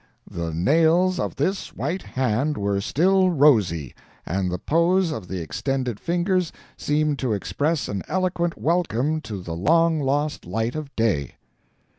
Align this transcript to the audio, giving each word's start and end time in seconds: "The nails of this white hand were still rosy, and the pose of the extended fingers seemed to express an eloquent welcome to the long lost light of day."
"The 0.31 0.51
nails 0.51 1.19
of 1.19 1.35
this 1.35 1.75
white 1.75 2.01
hand 2.01 2.57
were 2.57 2.81
still 2.81 3.29
rosy, 3.29 3.93
and 4.25 4.49
the 4.51 4.57
pose 4.57 5.11
of 5.11 5.27
the 5.27 5.39
extended 5.39 5.99
fingers 5.99 6.51
seemed 6.75 7.19
to 7.19 7.33
express 7.33 7.87
an 7.87 8.01
eloquent 8.07 8.57
welcome 8.59 9.21
to 9.21 9.43
the 9.43 9.55
long 9.55 9.99
lost 9.99 10.47
light 10.47 10.73
of 10.73 10.89
day." 10.95 11.35